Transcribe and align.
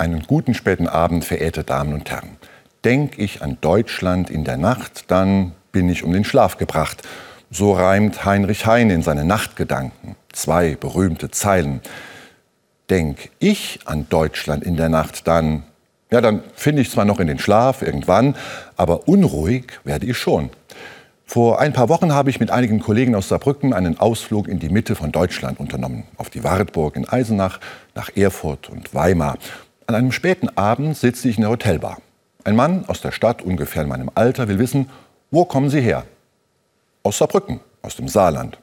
Einen 0.00 0.22
guten 0.26 0.54
späten 0.54 0.88
Abend, 0.88 1.26
verehrte 1.26 1.62
Damen 1.62 1.92
und 1.92 2.10
Herren. 2.10 2.38
Denk 2.84 3.18
ich 3.18 3.42
an 3.42 3.58
Deutschland 3.60 4.30
in 4.30 4.44
der 4.44 4.56
Nacht, 4.56 5.10
dann 5.10 5.52
bin 5.72 5.90
ich 5.90 6.04
um 6.04 6.12
den 6.14 6.24
Schlaf 6.24 6.56
gebracht. 6.56 7.02
So 7.50 7.74
reimt 7.74 8.24
Heinrich 8.24 8.64
Heine 8.64 8.94
in 8.94 9.02
seine 9.02 9.26
Nachtgedanken. 9.26 10.16
Zwei 10.32 10.74
berühmte 10.74 11.30
Zeilen. 11.30 11.82
Denk 12.88 13.28
ich 13.40 13.80
an 13.84 14.06
Deutschland 14.08 14.64
in 14.64 14.78
der 14.78 14.88
Nacht, 14.88 15.28
dann, 15.28 15.64
ja, 16.10 16.22
dann 16.22 16.44
finde 16.54 16.80
ich 16.80 16.90
zwar 16.90 17.04
noch 17.04 17.20
in 17.20 17.26
den 17.26 17.38
Schlaf 17.38 17.82
irgendwann, 17.82 18.36
aber 18.78 19.06
unruhig 19.06 19.66
werde 19.84 20.06
ich 20.06 20.16
schon. 20.16 20.48
Vor 21.26 21.60
ein 21.60 21.74
paar 21.74 21.90
Wochen 21.90 22.14
habe 22.14 22.30
ich 22.30 22.40
mit 22.40 22.50
einigen 22.50 22.80
Kollegen 22.80 23.14
aus 23.14 23.28
Saarbrücken 23.28 23.74
einen 23.74 24.00
Ausflug 24.00 24.48
in 24.48 24.60
die 24.60 24.70
Mitte 24.70 24.94
von 24.94 25.12
Deutschland 25.12 25.60
unternommen. 25.60 26.04
Auf 26.16 26.30
die 26.30 26.42
Wartburg 26.42 26.96
in 26.96 27.06
Eisenach, 27.06 27.60
nach 27.94 28.08
Erfurt 28.16 28.70
und 28.70 28.94
Weimar. 28.94 29.36
An 29.90 29.96
einem 29.96 30.12
späten 30.12 30.48
Abend 30.56 30.96
sitze 30.96 31.28
ich 31.28 31.34
in 31.34 31.40
der 31.40 31.50
Hotelbar. 31.50 32.00
Ein 32.44 32.54
Mann 32.54 32.84
aus 32.86 33.00
der 33.00 33.10
Stadt, 33.10 33.42
ungefähr 33.42 33.82
in 33.82 33.88
meinem 33.88 34.08
Alter, 34.14 34.46
will 34.46 34.60
wissen, 34.60 34.88
wo 35.32 35.44
kommen 35.44 35.68
Sie 35.68 35.80
her? 35.80 36.04
Aus 37.02 37.18
Saarbrücken, 37.18 37.58
aus 37.82 37.96
dem 37.96 38.06
Saarland. 38.06 38.56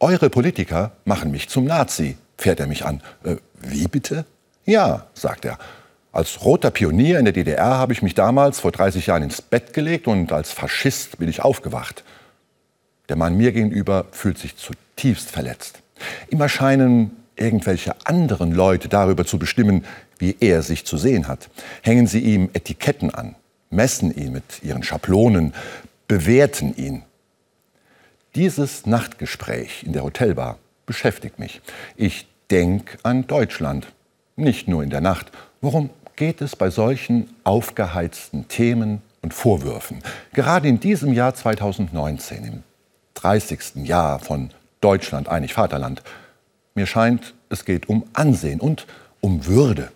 Eure 0.00 0.28
Politiker 0.28 0.90
machen 1.04 1.30
mich 1.30 1.48
zum 1.48 1.66
Nazi, 1.66 2.16
fährt 2.36 2.58
er 2.58 2.66
mich 2.66 2.84
an. 2.84 3.00
Äh, 3.22 3.36
wie 3.60 3.86
bitte? 3.86 4.24
Ja, 4.64 5.06
sagt 5.14 5.44
er. 5.44 5.56
Als 6.10 6.44
roter 6.44 6.72
Pionier 6.72 7.20
in 7.20 7.26
der 7.26 7.34
DDR 7.34 7.78
habe 7.78 7.92
ich 7.92 8.02
mich 8.02 8.16
damals 8.16 8.58
vor 8.58 8.72
30 8.72 9.06
Jahren 9.06 9.22
ins 9.22 9.40
Bett 9.40 9.72
gelegt 9.72 10.08
und 10.08 10.32
als 10.32 10.50
Faschist 10.50 11.18
bin 11.18 11.28
ich 11.28 11.42
aufgewacht. 11.44 12.02
Der 13.08 13.14
Mann 13.14 13.36
mir 13.36 13.52
gegenüber 13.52 14.06
fühlt 14.10 14.38
sich 14.38 14.56
zutiefst 14.56 15.30
verletzt. 15.30 15.80
Ihm 16.28 16.40
erscheinen 16.40 17.19
irgendwelche 17.36 17.94
anderen 18.04 18.52
Leute 18.52 18.88
darüber 18.88 19.24
zu 19.24 19.38
bestimmen, 19.38 19.84
wie 20.18 20.36
er 20.40 20.62
sich 20.62 20.84
zu 20.84 20.96
sehen 20.96 21.28
hat. 21.28 21.48
Hängen 21.82 22.06
sie 22.06 22.20
ihm 22.20 22.50
Etiketten 22.52 23.14
an, 23.14 23.36
messen 23.70 24.14
ihn 24.14 24.32
mit 24.32 24.62
ihren 24.62 24.82
Schablonen, 24.82 25.54
bewerten 26.08 26.76
ihn. 26.76 27.02
Dieses 28.34 28.86
Nachtgespräch 28.86 29.82
in 29.84 29.92
der 29.92 30.04
Hotelbar 30.04 30.58
beschäftigt 30.86 31.38
mich. 31.38 31.60
Ich 31.96 32.26
denke 32.50 32.98
an 33.02 33.26
Deutschland, 33.26 33.92
nicht 34.36 34.68
nur 34.68 34.82
in 34.82 34.90
der 34.90 35.00
Nacht. 35.00 35.32
Worum 35.60 35.90
geht 36.20 36.42
es 36.42 36.54
bei 36.54 36.68
solchen 36.68 37.30
aufgeheizten 37.44 38.46
Themen 38.46 39.00
und 39.22 39.34
Vorwürfen. 39.34 40.02
Gerade 40.34 40.68
in 40.68 40.80
diesem 40.80 41.14
Jahr 41.14 41.34
2019, 41.34 42.44
im 42.44 42.62
30. 43.14 43.86
Jahr 43.86 44.18
von 44.18 44.50
Deutschland 44.80 45.28
einig 45.28 45.54
Vaterland, 45.54 46.02
mir 46.80 46.86
scheint, 46.86 47.34
es 47.50 47.66
geht 47.66 47.90
um 47.90 48.04
Ansehen 48.14 48.58
und 48.58 48.86
um 49.20 49.46
Würde. 49.46 49.90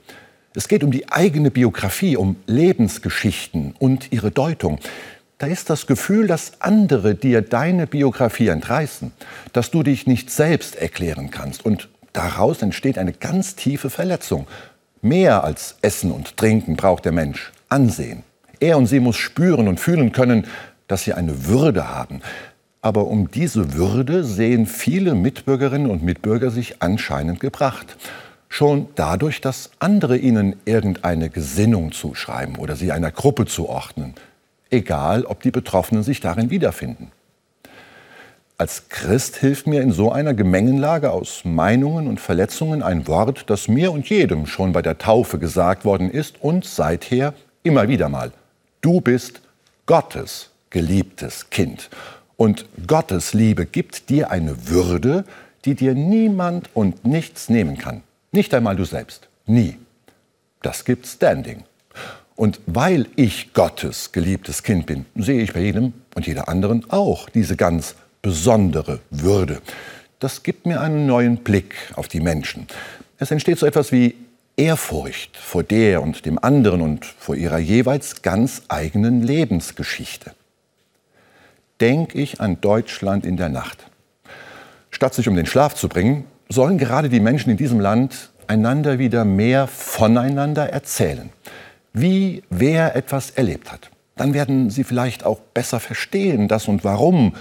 Es 0.54 0.68
geht 0.68 0.84
um 0.84 0.90
die 0.90 1.10
eigene 1.10 1.50
Biografie, 1.50 2.18
um 2.18 2.36
Lebensgeschichten 2.46 3.74
und 3.78 4.12
ihre 4.12 4.30
Deutung. 4.30 4.78
Da 5.38 5.46
ist 5.46 5.70
das 5.70 5.86
Gefühl, 5.86 6.26
dass 6.26 6.60
andere 6.60 7.14
dir 7.14 7.40
deine 7.40 7.86
Biografie 7.86 8.48
entreißen, 8.48 9.12
dass 9.54 9.70
du 9.70 9.82
dich 9.82 10.06
nicht 10.06 10.30
selbst 10.30 10.76
erklären 10.76 11.30
kannst. 11.30 11.64
Und 11.64 11.88
daraus 12.12 12.60
entsteht 12.60 12.98
eine 12.98 13.14
ganz 13.14 13.56
tiefe 13.56 13.88
Verletzung. 13.88 14.46
Mehr 15.00 15.42
als 15.42 15.76
Essen 15.80 16.12
und 16.12 16.36
Trinken 16.36 16.76
braucht 16.76 17.06
der 17.06 17.12
Mensch 17.12 17.50
Ansehen. 17.70 18.24
Er 18.60 18.76
und 18.76 18.86
sie 18.86 19.00
muss 19.00 19.16
spüren 19.16 19.68
und 19.68 19.80
fühlen 19.80 20.12
können, 20.12 20.46
dass 20.86 21.04
sie 21.04 21.14
eine 21.14 21.46
Würde 21.46 21.88
haben. 21.88 22.20
Aber 22.84 23.06
um 23.06 23.30
diese 23.30 23.72
Würde 23.72 24.24
sehen 24.24 24.66
viele 24.66 25.14
Mitbürgerinnen 25.14 25.90
und 25.90 26.02
Mitbürger 26.02 26.50
sich 26.50 26.82
anscheinend 26.82 27.40
gebracht. 27.40 27.96
Schon 28.50 28.88
dadurch, 28.94 29.40
dass 29.40 29.70
andere 29.78 30.18
ihnen 30.18 30.56
irgendeine 30.66 31.30
Gesinnung 31.30 31.92
zuschreiben 31.92 32.56
oder 32.56 32.76
sie 32.76 32.92
einer 32.92 33.10
Gruppe 33.10 33.46
zuordnen. 33.46 34.12
Egal, 34.68 35.24
ob 35.24 35.40
die 35.40 35.50
Betroffenen 35.50 36.02
sich 36.02 36.20
darin 36.20 36.50
wiederfinden. 36.50 37.10
Als 38.58 38.90
Christ 38.90 39.36
hilft 39.36 39.66
mir 39.66 39.80
in 39.80 39.92
so 39.92 40.12
einer 40.12 40.34
Gemengenlage 40.34 41.10
aus 41.10 41.40
Meinungen 41.46 42.06
und 42.06 42.20
Verletzungen 42.20 42.82
ein 42.82 43.08
Wort, 43.08 43.48
das 43.48 43.66
mir 43.66 43.92
und 43.92 44.10
jedem 44.10 44.46
schon 44.46 44.72
bei 44.72 44.82
der 44.82 44.98
Taufe 44.98 45.38
gesagt 45.38 45.86
worden 45.86 46.10
ist 46.10 46.42
und 46.42 46.66
seither 46.66 47.32
immer 47.62 47.88
wieder 47.88 48.10
mal. 48.10 48.30
Du 48.82 49.00
bist 49.00 49.40
Gottes 49.86 50.50
geliebtes 50.68 51.48
Kind. 51.48 51.88
Und 52.36 52.66
Gottes 52.86 53.32
Liebe 53.32 53.66
gibt 53.66 54.10
dir 54.10 54.30
eine 54.30 54.68
Würde, 54.68 55.24
die 55.64 55.74
dir 55.74 55.94
niemand 55.94 56.68
und 56.74 57.04
nichts 57.04 57.48
nehmen 57.48 57.78
kann. 57.78 58.02
Nicht 58.32 58.52
einmal 58.54 58.76
du 58.76 58.84
selbst. 58.84 59.28
Nie. 59.46 59.78
Das 60.62 60.84
gibt 60.84 61.06
Standing. 61.06 61.64
Und 62.36 62.60
weil 62.66 63.06
ich 63.16 63.52
Gottes 63.52 64.10
geliebtes 64.10 64.62
Kind 64.62 64.86
bin, 64.86 65.06
sehe 65.14 65.42
ich 65.42 65.52
bei 65.52 65.60
jedem 65.60 65.92
und 66.14 66.26
jeder 66.26 66.48
anderen 66.48 66.90
auch 66.90 67.28
diese 67.28 67.56
ganz 67.56 67.94
besondere 68.22 69.00
Würde. 69.10 69.60
Das 70.18 70.42
gibt 70.42 70.66
mir 70.66 70.80
einen 70.80 71.06
neuen 71.06 71.36
Blick 71.38 71.74
auf 71.94 72.08
die 72.08 72.20
Menschen. 72.20 72.66
Es 73.18 73.30
entsteht 73.30 73.58
so 73.58 73.66
etwas 73.66 73.92
wie 73.92 74.16
Ehrfurcht 74.56 75.36
vor 75.36 75.62
der 75.62 76.02
und 76.02 76.26
dem 76.26 76.42
anderen 76.42 76.80
und 76.80 77.04
vor 77.04 77.36
ihrer 77.36 77.58
jeweils 77.58 78.22
ganz 78.22 78.62
eigenen 78.68 79.22
Lebensgeschichte. 79.22 80.32
Denk 81.84 82.14
ich 82.14 82.40
an 82.40 82.62
Deutschland 82.62 83.26
in 83.26 83.36
der 83.36 83.50
Nacht. 83.50 83.84
Statt 84.90 85.12
sich 85.12 85.28
um 85.28 85.36
den 85.36 85.44
Schlaf 85.44 85.74
zu 85.74 85.90
bringen, 85.90 86.24
sollen 86.48 86.78
gerade 86.78 87.10
die 87.10 87.20
Menschen 87.20 87.50
in 87.50 87.58
diesem 87.58 87.78
Land 87.78 88.30
einander 88.46 88.98
wieder 88.98 89.26
mehr 89.26 89.66
voneinander 89.66 90.70
erzählen, 90.70 91.28
wie 91.92 92.42
wer 92.48 92.96
etwas 92.96 93.32
erlebt 93.32 93.70
hat. 93.70 93.90
Dann 94.16 94.32
werden 94.32 94.70
sie 94.70 94.82
vielleicht 94.82 95.26
auch 95.26 95.40
besser 95.52 95.78
verstehen, 95.78 96.48
das 96.48 96.68
und 96.68 96.84
warum 96.84 97.34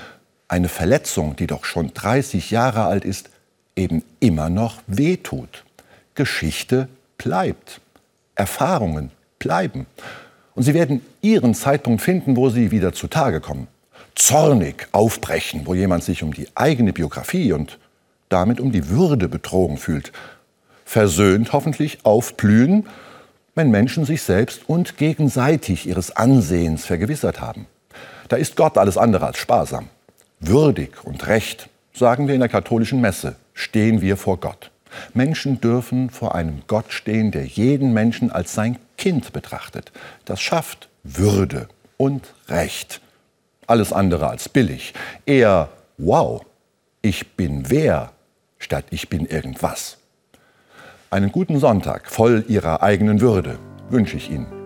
eine 0.50 0.68
Verletzung, 0.68 1.38
die 1.38 1.48
doch 1.48 1.64
schon 1.64 1.94
30 1.94 2.52
Jahre 2.52 2.84
alt 2.84 3.06
ist, 3.06 3.30
eben 3.78 4.04
immer 4.20 4.50
noch 4.50 4.82
wehtut. 4.88 5.64
Geschichte 6.16 6.90
bleibt. 7.18 7.80
Erfahrungen 8.36 9.12
bleiben. 9.40 9.86
Und 10.54 10.64
sie 10.64 10.74
werden 10.74 11.00
ihren 11.22 11.56
Zeitpunkt 11.56 12.02
finden, 12.02 12.36
wo 12.36 12.50
sie 12.50 12.72
wieder 12.72 12.92
zutage 12.92 13.40
kommen. 13.40 13.70
Zornig 14.16 14.88
aufbrechen, 14.92 15.66
wo 15.66 15.74
jemand 15.74 16.04
sich 16.04 16.24
um 16.24 16.34
die 16.34 16.48
eigene 16.56 16.94
Biografie 16.94 17.54
und 17.54 17.80
damit 18.30 18.60
um 18.60 18.72
die 18.72 18.90
Würde 18.90 19.28
betrogen 19.28 19.78
fühlt. 19.78 20.12
Versöhnt 20.86 21.54
hoffentlich 21.54 22.00
aufblühen, 22.04 22.88
wenn 23.56 23.70
Menschen 23.70 24.06
sich 24.06 24.24
selbst 24.24 24.68
und 24.68 24.98
gegenseitig 24.98 25.88
ihres 25.88 26.16
Ansehens 26.16 26.86
vergewissert 26.86 27.42
haben. 27.42 27.68
Da 28.30 28.36
ist 28.36 28.56
Gott 28.56 28.78
alles 28.78 28.98
andere 28.98 29.28
als 29.28 29.38
sparsam. 29.38 29.90
Würdig 30.40 31.04
und 31.04 31.28
recht, 31.28 31.70
sagen 31.94 32.28
wir 32.28 32.34
in 32.34 32.40
der 32.40 32.50
katholischen 32.50 33.02
Messe, 33.02 33.36
stehen 33.54 34.02
wir 34.02 34.18
vor 34.18 34.40
Gott. 34.40 34.72
Menschen 35.14 35.62
dürfen 35.62 36.10
vor 36.10 36.36
einem 36.36 36.64
Gott 36.68 36.92
stehen, 36.92 37.32
der 37.32 37.46
jeden 37.46 37.94
Menschen 37.94 38.32
als 38.32 38.54
sein 38.54 38.78
Kind 38.98 39.34
betrachtet. 39.34 39.92
Das 40.26 40.42
schafft 40.42 40.90
Würde 41.04 41.68
und 41.98 42.34
Recht. 42.48 43.03
Alles 43.68 43.94
andere 43.94 44.28
als 44.28 44.50
billig. 44.50 44.94
Eher, 45.26 45.70
wow, 45.98 46.42
ich 47.02 47.36
bin 47.36 47.70
wer, 47.70 48.12
statt 48.60 48.86
ich 48.90 49.10
bin 49.10 49.26
irgendwas. 49.26 49.98
Einen 51.10 51.32
guten 51.32 51.60
Sonntag 51.60 52.10
voll 52.10 52.44
Ihrer 52.48 52.82
eigenen 52.82 53.22
Würde 53.22 53.60
wünsche 53.90 54.18
ich 54.18 54.32
Ihnen. 54.32 54.63